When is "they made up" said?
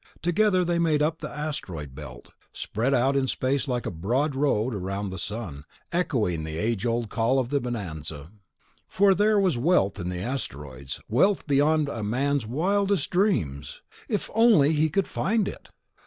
0.65-1.19